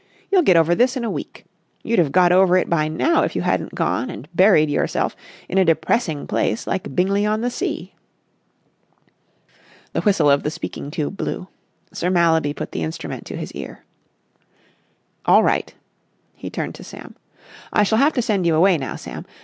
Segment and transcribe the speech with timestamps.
[0.31, 1.45] You'll get over this in a week.
[1.83, 5.15] You'd have got over it by now if you hadn't gone and buried yourself
[5.47, 7.93] in a depressing place like Bingley on the Sea."
[9.93, 11.49] The whistle of the speaking tube blew.
[11.93, 13.83] Sir Mallaby put the instrument to his ear.
[15.27, 15.71] "All right,"
[16.33, 17.15] he turned to Sam.
[17.71, 19.27] "I shall have to send you away now, Sam.